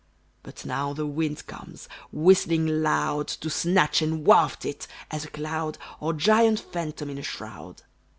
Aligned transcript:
But 0.41 0.65
now 0.65 0.93
the 0.93 1.05
wind 1.05 1.45
comes, 1.45 1.87
whistling 2.11 2.81
loud, 2.81 3.27
To 3.37 3.51
snatch 3.51 4.01
and 4.01 4.25
waft 4.25 4.65
it, 4.65 4.87
as 5.11 5.25
a 5.25 5.29
cloud, 5.29 5.77
Or 5.99 6.11
giant 6.11 6.59
phantom 6.59 7.11
in 7.11 7.19
a 7.19 7.21
shroud. 7.21 7.83